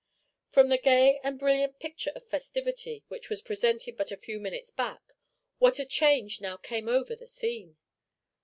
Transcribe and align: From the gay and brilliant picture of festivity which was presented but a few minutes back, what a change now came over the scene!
From 0.49 0.69
the 0.69 0.79
gay 0.79 1.19
and 1.21 1.37
brilliant 1.37 1.77
picture 1.77 2.11
of 2.15 2.25
festivity 2.25 3.03
which 3.07 3.29
was 3.29 3.43
presented 3.43 3.95
but 3.97 4.09
a 4.09 4.17
few 4.17 4.39
minutes 4.39 4.71
back, 4.71 5.13
what 5.59 5.77
a 5.77 5.85
change 5.85 6.41
now 6.41 6.57
came 6.57 6.89
over 6.89 7.15
the 7.15 7.27
scene! 7.27 7.77